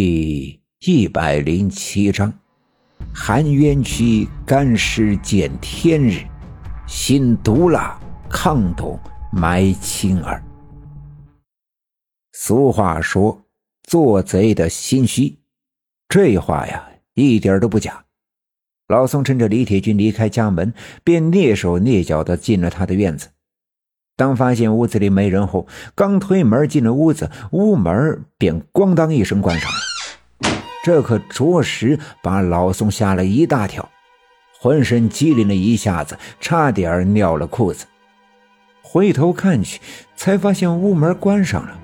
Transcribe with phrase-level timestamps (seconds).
[0.00, 2.32] 第一百零七章：
[3.12, 6.20] 含冤屈，干尸见天日；
[6.86, 7.98] 心毒辣，
[8.30, 8.96] 抗冻
[9.32, 10.40] 埋青儿。
[12.30, 13.42] 俗话说
[13.90, 15.36] ：“做贼的心虚。”
[16.08, 18.04] 这话呀，一点都不假。
[18.86, 20.72] 老宋趁着李铁军离开家门，
[21.02, 23.30] 便蹑手蹑脚的进了他的院子。
[24.14, 29.87] 当发现屋子里没人后，刚推门进了屋子，屋门便咣当一声关上了。
[30.84, 33.88] 这可着实把老宋吓了一大跳，
[34.58, 37.86] 浑身机灵了一下子，差点尿了裤子。
[38.82, 39.80] 回头看去，
[40.16, 41.78] 才发现屋门关上了。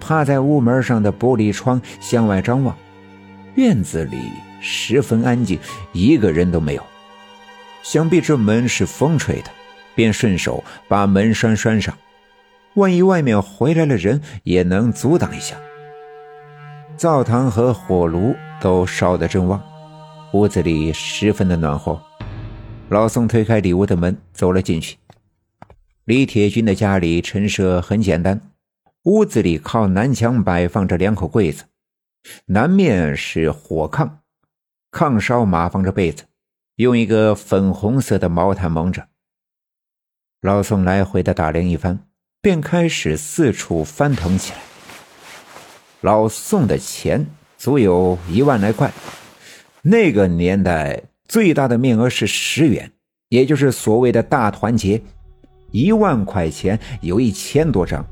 [0.00, 2.76] 趴在屋门上的玻璃窗向外张望，
[3.56, 4.18] 院子里
[4.60, 5.58] 十分安静，
[5.92, 6.82] 一个人都没有。
[7.82, 9.50] 想必这门是风吹的。
[9.94, 11.92] 便顺手把门栓拴上，
[12.74, 15.56] 万一外面回来了人，也能阻挡一下。
[16.98, 19.62] 灶堂和火炉都烧得正旺，
[20.32, 22.02] 屋子里十分的暖和。
[22.88, 24.98] 老宋推开里屋的门，走了进去。
[26.06, 28.50] 李铁军的家里陈设很简单，
[29.04, 31.66] 屋子里靠南墙摆放着两口柜子，
[32.46, 34.10] 南面是火炕，
[34.90, 36.24] 炕梢码放着被子，
[36.74, 39.06] 用一个粉红色的毛毯蒙着。
[40.40, 42.00] 老宋来回的打量一番，
[42.42, 44.67] 便开始四处翻腾起来。
[46.00, 48.92] 老宋的钱足有一万来块，
[49.82, 52.90] 那个年代最大的面额是十元，
[53.30, 55.00] 也就是所谓的大团结。
[55.70, 58.04] 一万块钱有一千多张，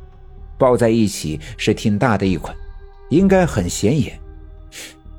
[0.58, 2.54] 抱在一起是挺大的一捆，
[3.08, 4.18] 应该很显眼。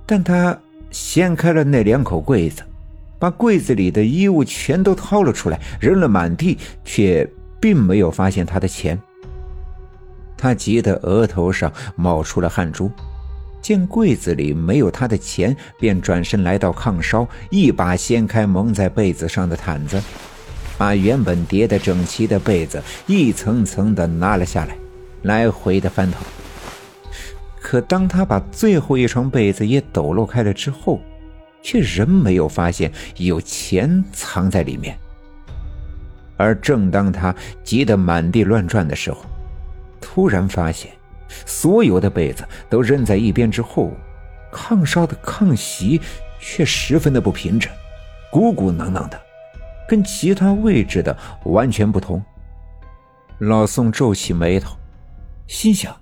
[0.05, 0.57] 但他
[0.91, 2.63] 掀开了那两口柜子。
[3.19, 7.27] 把柜子里的衣物全都掏了出来，扔了满地，却
[7.59, 9.01] 并没有发现他的钱。
[10.37, 12.91] 他急得额头上冒出了汗珠，
[13.61, 20.01] 见柜子里没有他的钱，便转身来到炕梢，一把掀开蒙在被子上的毯子，
[20.77, 24.77] 把原本叠得整齐的被子一层层的拿了下来，
[25.23, 26.21] 来回的翻腾。
[27.59, 31.01] 可当他把最后一床被子也抖落开了之后，
[31.61, 34.97] 却仍没有发现有钱藏在里面。
[36.37, 39.25] 而正当他急得满地乱转的时候，
[40.09, 40.89] 突然发现
[41.45, 43.91] 所有的被子都扔在一边之后，
[44.53, 45.99] 炕梢的炕席
[46.39, 47.69] 却十分的不平整，
[48.31, 49.19] 鼓鼓囊囊的，
[49.85, 52.23] 跟其他位置的完全不同。
[53.39, 54.77] 老宋皱起眉头，
[55.45, 55.93] 心想：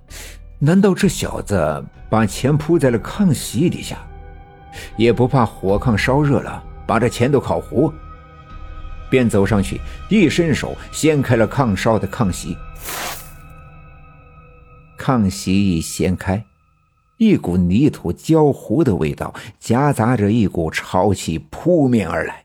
[0.59, 3.97] 难道这小子把钱铺在了炕席底下？
[4.95, 7.91] 也不怕火炕烧热了，把这钱都烤糊。
[9.09, 12.55] 便走上去，一伸手掀开了炕梢的炕席。
[15.05, 16.43] 炕席一掀开，
[17.19, 22.43] 一股泥土焦糊的味道夹杂着一股潮气扑面而来，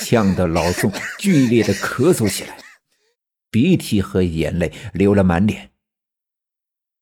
[0.00, 2.56] 呛得老宋剧烈的咳嗽起来，
[3.50, 5.70] 鼻涕和眼泪流了满脸。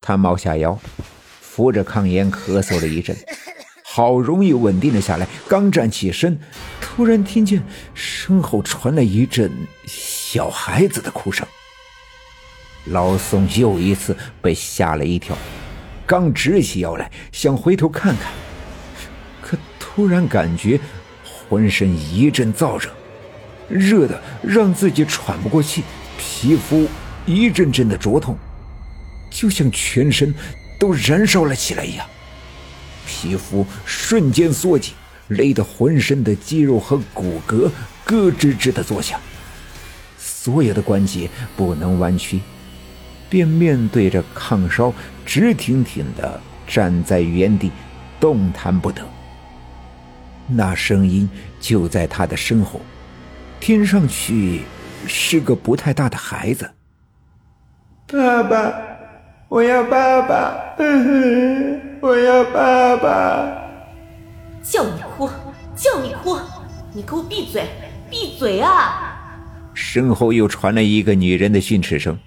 [0.00, 0.80] 他猫下腰，
[1.42, 3.14] 扶着炕沿咳嗽了一阵。
[3.84, 6.40] 好容易稳定了下来，刚站起身，
[6.80, 7.62] 突然听见
[7.92, 9.52] 身后传来一阵
[9.84, 11.46] 小孩子的哭声。
[12.86, 15.36] 老宋又一次被吓了一跳，
[16.06, 18.32] 刚直起腰来想回头看看，
[19.42, 20.80] 可突然感觉
[21.48, 22.90] 浑身一阵燥热，
[23.68, 25.82] 热的让自己喘不过气，
[26.18, 26.88] 皮肤
[27.26, 28.36] 一阵阵的灼痛，
[29.30, 30.34] 就像全身
[30.78, 32.06] 都燃烧了起来一样。
[33.06, 34.94] 皮肤瞬间缩紧，
[35.28, 37.70] 勒得浑身的肌肉和骨骼
[38.04, 39.20] 咯吱吱的作响，
[40.18, 42.40] 所有的关节不能弯曲，
[43.30, 44.92] 便面对着炕梢
[45.24, 47.70] 直挺挺的站在原地，
[48.18, 49.02] 动弹不得。
[50.48, 51.30] 那声音
[51.60, 52.80] 就在他的身后，
[53.60, 54.62] 听上去
[55.06, 56.68] 是个不太大的孩子。
[58.08, 58.74] 爸爸，
[59.48, 60.54] 我要爸爸。
[62.02, 63.46] 我要爸爸！
[64.62, 65.28] 叫你哭，
[65.76, 66.38] 叫你哭！
[66.94, 67.68] 你给我闭嘴，
[68.10, 69.14] 闭嘴啊！
[69.74, 72.18] 身后又传来一个女人的训斥声，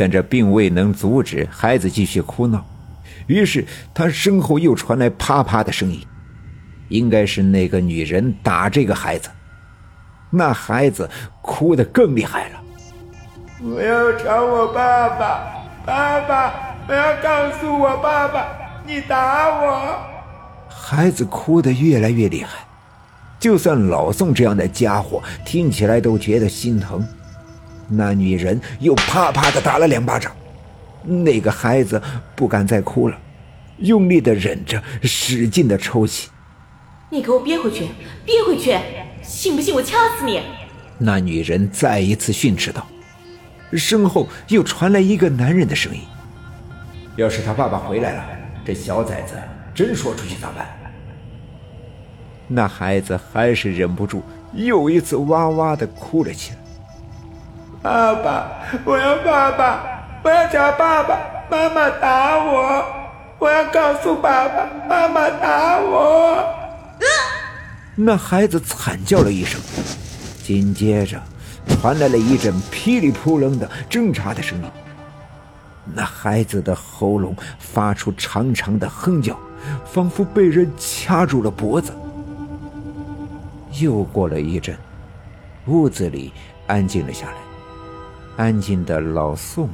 [0.00, 2.64] 但这并未能阻止孩子继续哭闹。
[3.26, 6.00] 于是他身后又传来啪啪的声音，
[6.88, 9.28] 应该是那个女人打这个孩子。
[10.30, 11.06] 那孩子
[11.42, 12.62] 哭得更厉害了。
[13.62, 15.52] 我要找我爸爸，
[15.84, 16.54] 爸爸，
[16.88, 18.46] 我要告诉我爸爸。
[18.86, 19.98] 你打我！
[20.70, 22.66] 孩子哭得越来越厉害，
[23.38, 27.06] 就算老宋这样的家伙听起来都觉得心疼。
[27.90, 30.32] 那女人又啪啪的打了两巴掌，
[31.02, 32.00] 那个孩子
[32.36, 33.18] 不敢再哭了，
[33.78, 36.30] 用力的忍着，使劲的抽泣。
[37.10, 37.88] 你给我憋回去，
[38.24, 38.78] 憋回去！
[39.22, 40.40] 信不信我掐死你？
[40.98, 42.86] 那女人再一次训斥道。
[43.72, 46.00] 身后又传来一个男人的声音
[47.16, 48.24] ：“要是他爸爸回来了，
[48.64, 49.34] 这小崽子
[49.74, 50.68] 真说出去咋办？”
[52.46, 54.22] 那孩子还是忍不住，
[54.54, 56.58] 又一次哇哇的哭了起来。
[57.82, 58.46] 爸爸，
[58.84, 61.18] 我要爸爸，我要找爸爸！
[61.50, 62.84] 妈妈打我，
[63.38, 66.44] 我要告诉爸爸，妈妈打我！
[67.96, 69.58] 那孩子惨叫了一声，
[70.42, 71.18] 紧接着
[71.68, 74.70] 传来了一阵噼里扑棱的挣扎的声音。
[75.94, 79.34] 那孩子的喉咙发出长长的哼叫，
[79.86, 81.94] 仿佛被人掐住了脖子。
[83.80, 84.76] 又过了一阵，
[85.66, 86.30] 屋子里
[86.66, 87.49] 安静了下来。
[88.40, 89.68] 安静的老宋，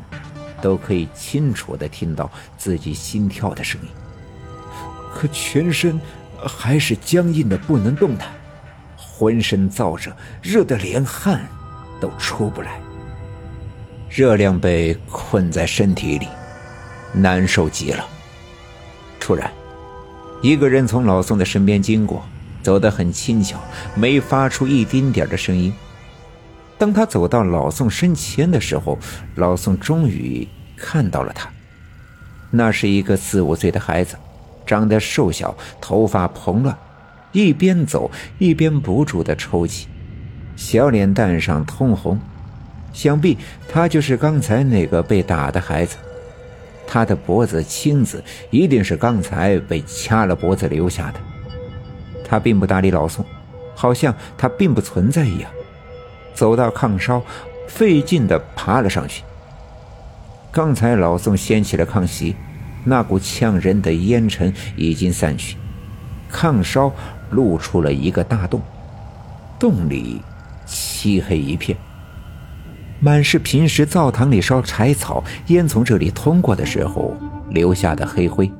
[0.60, 2.28] 都可以清楚的听到
[2.58, 3.88] 自己心跳的声音，
[5.14, 6.00] 可全身
[6.44, 8.28] 还是僵硬的不能动弹，
[8.96, 11.46] 浑身燥热，热得连汗
[12.00, 12.80] 都出不来。
[14.10, 16.26] 热量被困在身体里，
[17.12, 18.04] 难受极了。
[19.20, 19.48] 突然，
[20.42, 22.24] 一个人从老宋的身边经过，
[22.64, 23.60] 走得很轻巧，
[23.94, 25.72] 没发出一丁点的声音。
[26.78, 28.98] 当他走到老宋身前的时候，
[29.36, 30.46] 老宋终于
[30.76, 31.48] 看到了他。
[32.50, 34.16] 那是一个四五岁的孩子，
[34.66, 36.76] 长得瘦小，头发蓬乱，
[37.32, 39.88] 一边走一边不住的抽泣，
[40.54, 42.18] 小脸蛋上通红。
[42.92, 43.36] 想必
[43.68, 45.96] 他就是刚才那个被打的孩子。
[46.86, 51.20] 他的脖子青紫，一定是刚才被掐了脖子留下的。
[52.24, 53.24] 他并不搭理老宋，
[53.74, 55.50] 好像他并不存在一样。
[56.36, 57.20] 走到炕梢，
[57.66, 59.24] 费劲地爬了上去。
[60.52, 62.36] 刚才老宋掀起了炕席，
[62.84, 65.56] 那股呛人的烟尘已经散去，
[66.30, 66.92] 炕梢
[67.30, 68.60] 露出了一个大洞，
[69.58, 70.20] 洞里
[70.66, 71.76] 漆黑一片，
[73.00, 77.16] 满是平时灶堂里烧柴草、烟从这里通过的时候
[77.50, 78.50] 留下的黑灰。